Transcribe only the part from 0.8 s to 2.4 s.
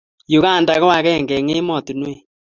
ko akenge eng emotinwek